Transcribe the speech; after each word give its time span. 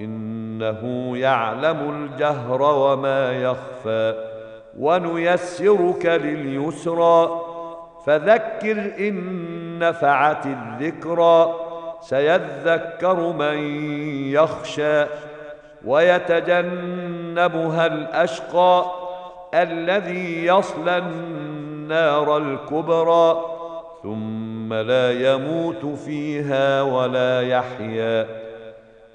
إنه 0.00 1.12
يعلم 1.18 1.90
الجهر 1.90 2.62
وما 2.62 3.32
يخفى 3.32 4.14
ونيسرك 4.78 6.06
لليسرى 6.06 7.40
فذكر 8.06 8.92
إن 8.98 9.78
نفعت 9.78 10.46
الذكرى 10.46 11.54
سيذكر 12.00 13.32
من 13.32 13.58
يخشى 14.32 15.04
ويتجنبها 15.84 17.86
الأشقى 17.86 18.84
الذي 19.54 20.46
يصلى 20.46 20.98
النار 20.98 22.36
الكبرى 22.36 23.44
ثم 24.02 24.74
لا 24.74 25.32
يموت 25.32 25.86
فيها 25.86 26.82
ولا 26.82 27.42
يحيا 27.42 28.26